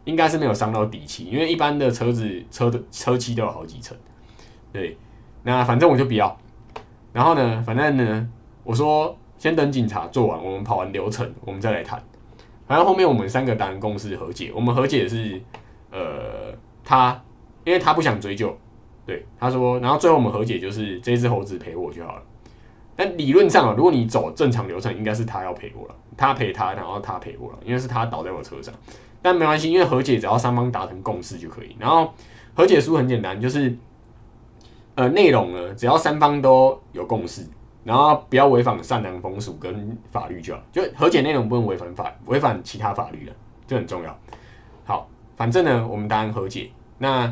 [0.06, 3.96] 应该是没有伤到底漆，因为一般的车子车的车漆都有好几层。
[4.74, 4.98] 对，
[5.44, 6.36] 那反正我就不要。
[7.14, 8.28] 然后呢，反正呢，
[8.64, 12.04] 我说先等警察做完，我们跑完流程，我们再来谈。
[12.66, 14.52] 反正后面我们三个单公司和解。
[14.56, 15.40] 我们和解是，
[15.92, 16.52] 呃，
[16.84, 17.24] 他
[17.64, 18.58] 因为他不想追究，
[19.06, 22.24] 对他说，然后最后我们和解就是这只猴子赔我就好了。
[22.96, 28.74] 但理论上啊，如果你走正常流程，应该是他要赔我了，他赔他，然后他赔我了，因为是他倒在我车上。
[29.22, 31.76] 但没关系，因为和解只要三方达成共识就可以。
[31.78, 32.14] 然后
[32.54, 33.76] 和解书很简单，就是
[34.94, 37.46] 呃内容呢，只要三方都有共识，
[37.84, 40.62] 然后不要违反善良风俗跟法律就好。
[40.72, 43.32] 就和解内容不能违反法违反其他法律的，
[43.68, 44.18] 这很重要。
[44.86, 46.70] 好，反正呢，我们答案和解。
[46.98, 47.26] 那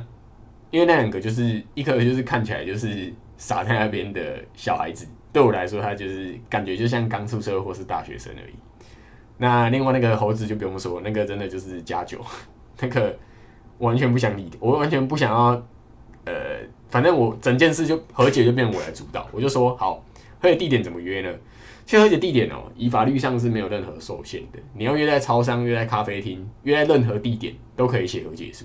[0.72, 5.08] 因为那两个就是一个就是看起来就是傻在那边的小孩子。
[5.34, 8.54] 对我来说，他就是感觉就像刚出社会或是大学生而已。
[9.38, 12.20] 那另外那个猴子就不用说，那个真的就是加酒，
[12.80, 13.18] 那个
[13.80, 15.62] 完全不想理，我完全不想要。
[16.26, 16.34] 呃，
[16.90, 20.02] 反正我整件事就和解就变我来主导，我就说好，
[20.40, 21.30] 和解地点怎么约呢？
[21.86, 28.64] 其实和解地点哦，以法律上是没有任何受限的，你要约在超商、约在咖啡厅、约在任何地点都可以写和解书。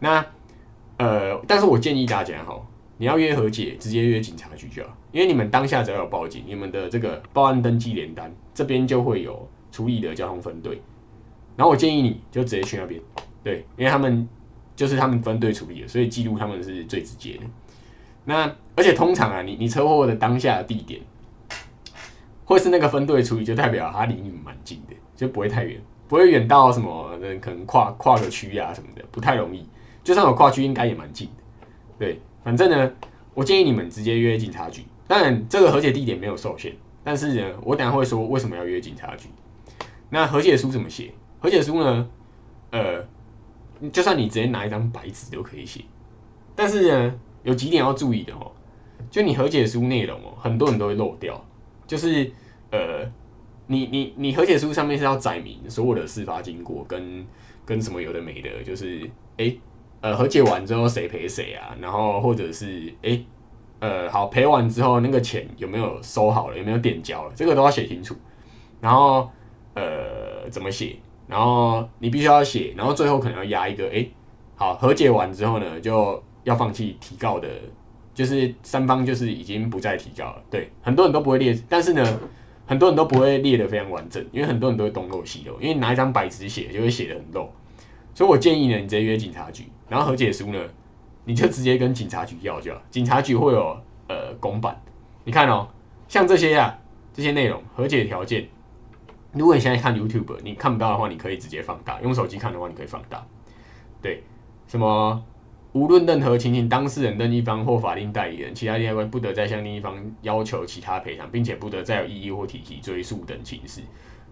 [0.00, 0.22] 那
[0.98, 2.60] 呃，但是我建议大家哈。
[2.98, 10.80] 你要约和解，直接约警察局就好，因为你们当下只要有报警，你们的这个报案登记联单这边就会有处理的交通分队。
[11.56, 13.00] 然后我建议你就直接去那边，
[13.42, 14.26] 对，因为他们
[14.76, 17.42] 就是他们分队处理的，所以记录他们是最直接的。
[18.24, 21.00] 那而且通常啊，你你车祸的当下地点，
[22.44, 29.68] 或是那个分队处理，就代表他离你们蛮近的，就不会太远，不会远到什么可能跨跨个区啊什么的，不太容易。
[30.02, 31.66] 就算有跨区，应该也蛮近的，
[31.98, 32.20] 对。
[32.42, 32.90] 反正呢，
[33.34, 34.82] 我建议你们直接约警察局。
[35.10, 39.28] 当然，这个和解地点没有受限，但是呢，我等下会说为什么要约警察局。
[40.08, 41.12] 那和解书怎么写？
[41.40, 42.08] 和解书呢，
[42.70, 43.04] 呃，
[43.90, 45.80] 就算你直接拿一张白纸都可以写。
[46.54, 48.52] 但是呢，有几点要注意的哦。
[49.10, 51.44] 就你和解书内容哦，很多人都会漏掉。
[51.88, 52.30] 就是
[52.70, 53.04] 呃，
[53.66, 57.26] 你你你和解书上面是要载明所有的事发经过跟
[57.66, 59.52] 跟什么有的没的，就是哎。
[60.02, 61.76] 呃，和解完之后谁赔谁啊？
[61.78, 63.20] 然后或者是哎，
[63.80, 66.56] 呃，好赔完之后那个钱有没有收好了？
[66.56, 67.32] 有没有点交了？
[67.34, 68.14] 这个都要写清楚。
[68.80, 69.28] 然后
[69.74, 70.96] 呃，怎么写？
[71.26, 72.74] 然后你必须要写。
[72.76, 74.06] 然后最后可能要压一个哎，
[74.54, 77.48] 好和解完之后呢，就要放弃提告的，
[78.14, 80.42] 就是三方就是已经不再提告了。
[80.50, 82.20] 对，很多人都不会列，但是呢，
[82.66, 87.50] 很多人都不会列的非常完整，因为很多人都会东漏西漏，因为拿一张白纸写就会写的很漏。
[88.14, 89.64] 所以我建议呢，你直接约警察局。
[89.88, 90.58] 然后和解书呢，
[91.24, 92.80] 你就直接跟警察局要就好。
[92.90, 93.76] 警察局会有
[94.08, 94.80] 呃公版，
[95.24, 95.68] 你看哦，
[96.08, 96.78] 像这些啊，
[97.12, 98.48] 这些内容和解条件，
[99.32, 102.00] 如果你现在看 YouTube，你看不到的话，你可以直接放大。
[102.00, 103.24] 用手机看的话，你可以放大。
[104.02, 104.22] 对，
[104.66, 105.22] 什么
[105.72, 113.80] 无论任何情形，当事人任一方或法定代理人，其他利害关不得再向另一方要求其他赔偿，并且不得再有异议或提起追诉等情事。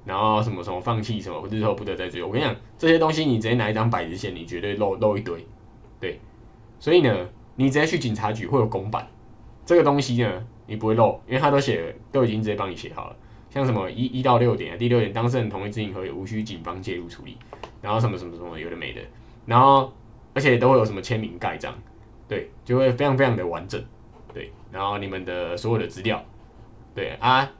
[0.05, 5.47] 然后什么什么放弃什么日后不得再追，我跟你讲这些东西，你直接拿一张白纸写，你绝对漏漏一堆，
[6.79, 9.07] 所以呢，你直接去警察局会有公版，
[9.65, 13.17] 这个东西呢，你不会漏，因为他都写都已经直接帮你写好了，
[13.51, 17.37] 像什么一一到六点，第六点当事人同意执行合约，无需警方介入处理，
[17.83, 19.01] 然后什么什么什么有的没的，
[19.47, 19.93] 然后
[20.35, 21.75] 而且都会有什么签名盖章，
[22.29, 23.83] 对，就会非常非常的完整，
[24.33, 26.25] 对，然后你们的所有的资料，
[26.95, 27.51] 对啊。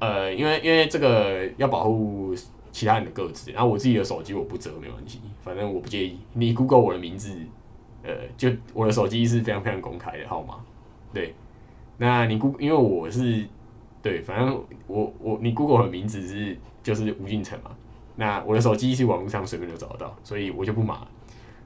[0.00, 2.34] 呃，因为因为这个要保护
[2.70, 6.18] 其他人的个资，然后我自己的手机我不折没关系，反正我不介意。
[6.34, 7.34] 你 Google 我的名字，
[8.04, 10.56] 呃，就我的手机是非常非常公开的号码，
[11.12, 11.34] 对。
[11.96, 13.44] 那你 Google，因为我是
[14.02, 17.70] 对，反正我我你 Google 的名字是就是吴俊成嘛，
[18.16, 21.06] 那我的手机是网络上随便都找得到，所以我就不码。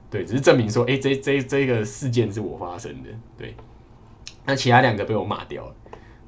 [0.09, 3.53] 对，只是证明说，哎，这这这个事件是我发生的，对。
[4.45, 5.75] 那其他两个被我码掉了，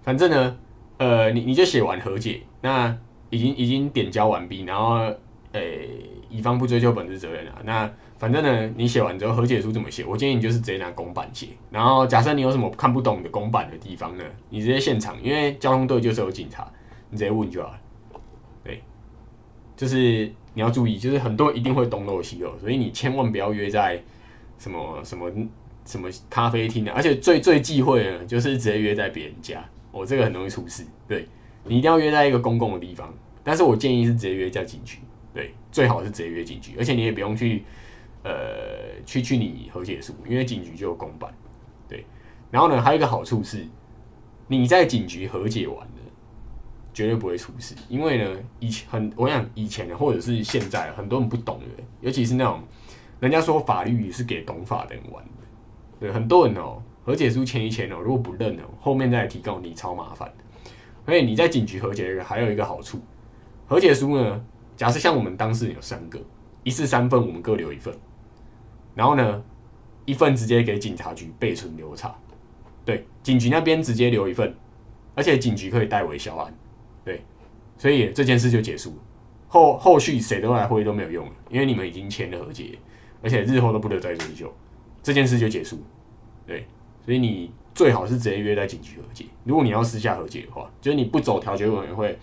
[0.03, 0.57] 反正呢。
[0.97, 2.95] 呃，你你就写完和解，那
[3.31, 4.97] 已经已经点交完毕，然后
[5.51, 5.59] 呃，
[6.29, 7.59] 乙方不追究本质责任了。
[7.63, 10.05] 那反正呢，你写完之后和解书怎么写？
[10.05, 11.47] 我建议你就是直接拿公版写。
[11.71, 16.71] 然后假设你有什么看不懂的公版的地方呢，你直接现场，因为交通队就是有警察，
[17.09, 17.79] 你直接问就好了。
[18.63, 18.83] 对，
[19.75, 23.99] 就是你要注意，就是很多一定会东漏西漏，所以你千万不要约在
[24.59, 25.31] 什么什么
[25.83, 29.65] 什么咖啡厅的，而且最最忌讳的，就是直接约在别人家。
[29.91, 31.27] 我这个很容易出事，对
[31.63, 33.11] 你一定要约在一个公共的地方，
[33.43, 34.99] 但是我建议是直接约在警局，
[35.33, 37.63] 对，最好是直接约警局，而且你也不用去，
[38.23, 41.33] 呃，去去你和解书，因为警局就有公办，
[41.87, 42.05] 对，
[42.49, 43.65] 然后呢，还有一个好处是，
[44.47, 45.93] 你在警局和解完了，
[46.93, 52.61] 绝对不会出事，因为呢，以前很，我想以前或者是现在很多人不懂的，尤其是那种
[53.19, 55.31] 人家说法律是给懂法的人玩的，
[55.99, 56.81] 对，很多人哦。
[57.03, 60.71] 和解书签一签哦，如果不认哦，后面再提告你超麻烦的。
[61.03, 62.99] 所以你在警局和解的还有一个好处，
[63.65, 64.45] 和解书呢，
[64.77, 66.19] 假设像我们当事人有三个，
[66.61, 67.91] 一次三份，我们各留一份，
[68.93, 69.43] 然后呢，
[70.05, 72.15] 一份直接给警察局备存留查，
[72.83, 74.53] 对，警局那边直接留一份，
[75.15, 76.53] 而且警局可以代为销案，
[77.03, 77.21] 对，
[77.77, 78.93] 所以这件事就结束。
[79.47, 82.77] 后后续谁都来会都没有用了，因为你们已经签了和解，
[83.21, 84.53] 而且日后都不得再追究，
[85.03, 85.77] 这件事就结束。
[86.47, 86.65] 对，
[87.05, 89.25] 所以你最好是直接约在警局和解。
[89.43, 92.17] 如果你要私下和解的话，就是你不走调解委员会，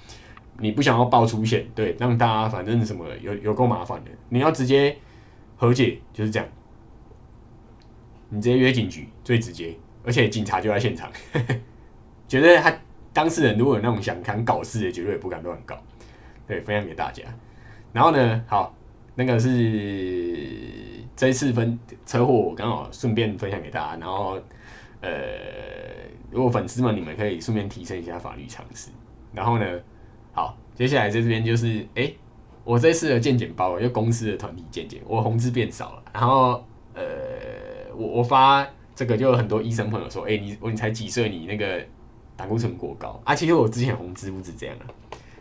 [0.59, 4.97] 你不想要爆出险，对，让大家反正什么有有够麻烦的，你要直接
[5.57, 6.49] 和解就是这样。
[8.29, 11.11] 你直接约警局最直接，而且警察就在现场，
[12.29, 12.73] 觉得他
[13.13, 15.77] 当事人如果有那种想敢搞事的，绝对也不敢乱搞。
[16.47, 17.23] 对，分享给大家。
[17.93, 18.75] 然后呢，好，
[19.15, 19.51] 那个是
[21.17, 23.97] 这一次分车祸，我刚好顺便分享给大家。
[23.99, 24.41] 然后，
[25.01, 25.11] 呃，
[26.31, 28.91] 如果粉丝们你们可以顺便提升一下法律常识。
[29.35, 29.65] 然后呢，
[30.33, 32.11] 好，接下来在这边就是，哎，
[32.65, 36.03] 我这次的健检包，就公司的团体健检，我红字变少了。
[36.15, 36.65] 然后，
[36.95, 37.03] 呃，
[37.99, 41.85] 我我发这个，就有很多医生朋友说，哎，你我你才几岁，你那个
[42.37, 43.35] 胆固醇过高啊？
[43.35, 44.87] 其实我之前红脂不止这样啊。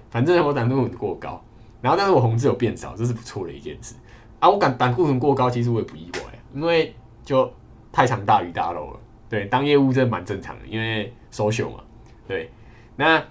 [0.10, 1.44] 反正我胆固醇过高，
[1.82, 3.94] 然后但是我红脂有变少，这是不错的一件事
[4.40, 4.50] 啊。
[4.50, 6.20] 我敢胆固醇过高，其实我也不意外，
[6.56, 7.52] 因为就
[7.92, 9.00] 太常大鱼大肉了。
[9.30, 11.84] 对，当业务这蛮正常的，因为 social 嘛。
[12.28, 12.50] 对，
[12.96, 13.24] 那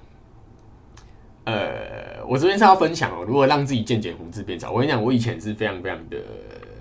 [1.45, 6.19] 呃，我这边是要分享哦，如何让自己渐渐红字变少，我跟你讲，我以前是非常非常的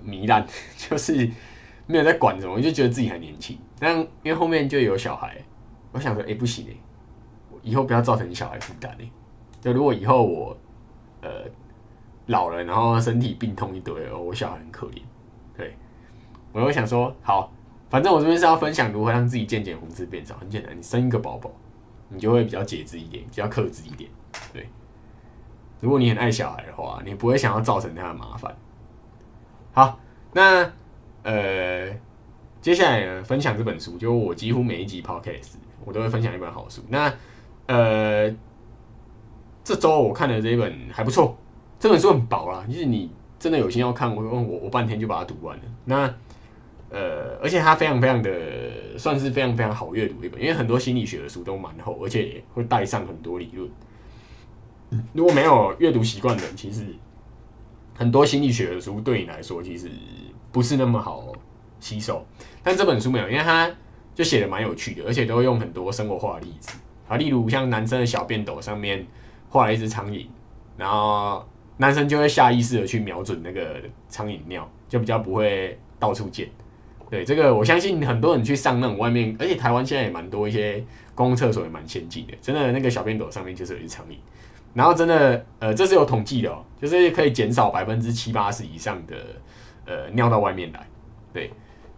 [0.04, 1.28] 糜烂， 就是
[1.86, 3.58] 没有在管什么，我就觉得自己还年轻。
[3.78, 5.36] 但因为后面就有小孩，
[5.92, 6.74] 我想说，哎，不行哎，
[7.62, 9.10] 以后不要造成小孩负担哎。
[9.60, 10.56] 就如果以后我，
[11.22, 11.44] 呃，
[12.26, 15.00] 老了，然后身体病痛一堆，我小孩很可怜，
[15.56, 15.76] 对，
[16.52, 17.52] 我又想说，好，
[17.88, 21.50] 反正我这边是要分享如何让自己渐渐红字变少，很简单，你生一个宝宝，
[22.08, 24.10] 你就会比较节制一点，比较克制一点，
[24.52, 24.68] 对。
[25.78, 28.56] 如果你很爱小孩的话，你不会想要造成他的麻烦。
[29.72, 29.98] 好，
[30.32, 30.64] 那
[31.26, 31.90] 呃，
[32.62, 37.12] 接下来呢，分享这本书，就我几乎每一集 podcast 我都会分享一本好书，那
[37.66, 38.34] 呃。
[39.66, 41.36] 这周我看的这一本还不错，
[41.80, 45.64] 这本书很薄啦，就是你真的有心要看，我我我半天就把它读完了。
[45.84, 46.02] 那
[46.88, 48.30] 呃，而且它非常非常的
[48.96, 53.68] 算是非常非常好阅读一本，因为很多心理学的书都蛮厚，而且会带上很多理论。
[55.12, 56.86] 如果没有阅读习惯的人，其实
[57.96, 59.90] 很多心理学的书对你来说其实
[60.56, 61.30] 不是那么好
[61.78, 62.24] 吸收。
[62.62, 63.70] 但这本书没有，因为它
[64.14, 66.72] 就写的蛮有趣的，而且都会用很多生活化的例子
[67.06, 69.06] 啊，例如像男生的小便斗上面。
[69.48, 70.26] 画了一只苍蝇，
[70.76, 71.42] 然后
[71.76, 76.46] 男生就会下意识的去瞄准那个苍蝇尿，就比较不会到处溅。
[77.08, 84.16] 对这个，我相信很多人去上那种外面，而且台湾现在也蛮多一些公共厕所也蛮先进的，真的那个小便斗上面就是有一只苍蝇，
[84.74, 89.14] 然后真的呃这是有统计的哦，就是可以减少百分之七八十以上的
[89.86, 90.86] 呃尿到外面来。
[91.32, 91.50] 对，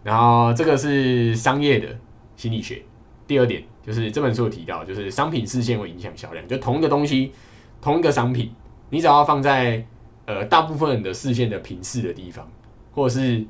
[0.03, 1.87] 然后这个是商业的
[2.35, 2.81] 心理学。
[3.27, 6.47] 第二点就是这本书有提到，就是商品视线会影响销量。
[6.47, 7.31] 就同一个东西，
[7.79, 8.51] 同一个商品，
[8.89, 9.85] 你只要放在
[10.25, 12.51] 呃大部分人的视线的平视的地方，
[12.91, 13.45] 或者是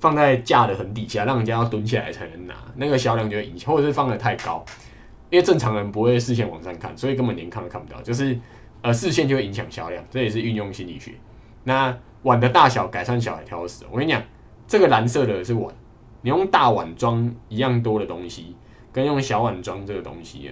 [0.00, 4.64] 放在架的很底下，让人家要蹲下来才能拿，那个销量就会影响；或者是放的太高，
[5.28, 8.00] 因为正常人不会视线往上看，所以根本连看都看不到。
[8.00, 8.38] 就是
[8.80, 11.12] 呃视线就会影响销量，这也是运用心理学。
[11.64, 13.84] 那碗的大小改善小孩挑食。
[13.90, 14.22] 我跟你讲，
[14.66, 15.74] 这个蓝色的是碗，
[16.22, 18.54] 你用大碗装一样多的东西。
[18.90, 20.50] 跟用小碗装这个东西，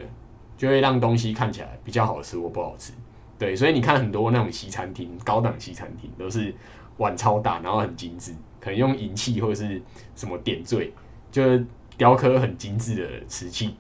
[0.57, 2.93] 就会让东西看起来比较好吃或不好吃。
[3.39, 6.55] 对，所以你看很多那种西餐厅、高档西餐厅都是
[6.99, 9.83] 碗超大，然后很精致，可能用银器或者是
[10.15, 10.93] 什么点缀，
[11.33, 13.75] 就是雕刻很精致的瓷器，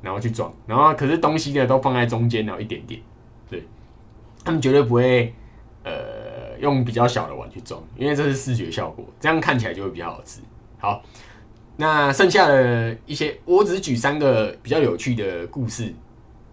[0.00, 0.50] 然后去装。
[0.66, 3.00] 然后可是东西呢都放在中间，然后一点点。
[3.50, 3.62] 对，
[4.44, 5.34] 他们绝对不会
[5.82, 5.92] 呃
[6.60, 10.40] 用比较小的碗去装，因为这是视觉效果，这样看起来就会比较好吃。
[10.78, 11.02] 好。
[11.80, 15.94] 那剩下的一些，我只举三个比较有趣的故事，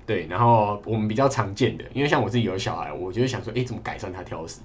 [0.05, 4.59] 对，然后我们比较常见的，因为像我自己有小孩，我就想说，哎，怎么改善他挑食？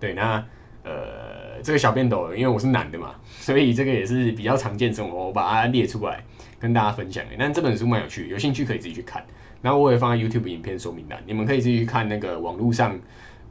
[0.00, 0.44] 对，那
[0.82, 6.24] 呃，这个小便斗，因为我是男的嘛，所以这个也是比较常见生活，我把它列出来
[6.58, 7.24] 跟大家分享。
[7.38, 9.24] 但这本书蛮有趣，有兴趣可以自己去看。
[9.62, 12.98] 然后我也放在 YouTube 影片说明栏，你们可以自己去看那个网络上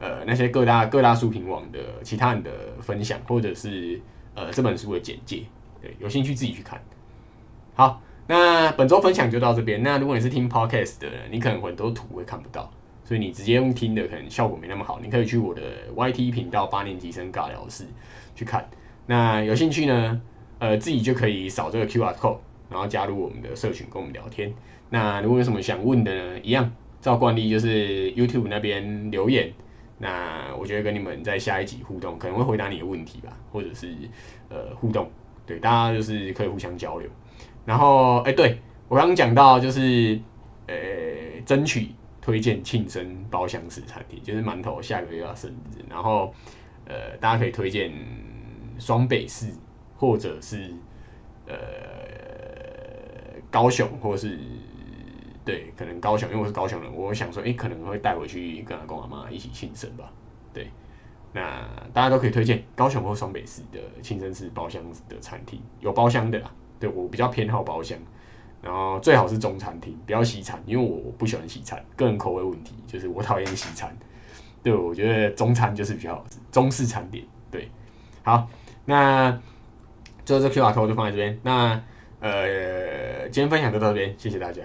[0.04, 2.50] 呃那些各大各大书评网的其他人的
[2.82, 3.98] 分享，或者是
[4.34, 5.42] 呃这本书的简介。
[5.80, 6.78] 对，有兴趣自己去看。
[7.74, 9.82] 好，那本周分享就到这边。
[9.82, 12.70] 那如果你是听 podcast 的，你可能很多图会看不到，
[13.02, 15.00] 所以你直接用听的可能效果没那么好。
[15.02, 15.62] 你可以去我的
[15.96, 17.84] YT 频道八年级生尬聊室
[18.34, 18.68] 去看。
[19.06, 20.20] 那有兴趣呢，
[20.58, 22.38] 呃，自己就可以扫这个 QR code，
[22.70, 24.52] 然后加入我们的社群跟我们聊天。
[24.90, 29.52] 那如果有什么想问的呢，一样照惯例就是 YouTube 那边留言。
[29.96, 33.94] 那我觉得跟你们在下一集互动，可能会回答你的问题吧，或者是
[34.48, 35.08] 呃互动。
[35.46, 37.08] 对，大家就是可以互相交流。
[37.64, 40.18] 然后，哎，对我刚刚讲到，就是
[40.66, 40.74] 呃
[41.46, 41.90] 争取
[42.20, 46.34] 推荐庆生包厢式餐厅，就是馒头下个月要生日，然后
[46.86, 47.92] 呃大家可以推荐
[48.78, 49.46] 双北市
[49.96, 50.72] 或者是
[51.46, 51.54] 呃
[53.50, 54.38] 高雄或是。
[55.44, 60.10] 对，可能高雄，因为我是高雄人，我想说，诶，可能会带回去跟阿公阿妈一起庆生吧。
[60.52, 60.70] 对，
[61.32, 66.50] 那大家都可以推荐高雄或双北市的庆生式包厢的餐厅，有包厢的啦。
[66.80, 67.98] 对我比较偏好包厢，
[68.62, 73.94] 然后最好是中餐厅，不要西餐，因为我不喜欢西餐，个人口味问题，就是我讨厌西餐。
[74.62, 77.22] 对，我觉得中餐就是比较好吃，中式餐点。
[77.50, 77.68] 对，
[78.22, 78.48] 好，
[78.86, 79.30] 那
[80.24, 81.38] 最后这 Q R code 就放在这边。
[81.42, 81.78] 那
[82.20, 84.62] 呃，今天分享就到这边，谢谢大家。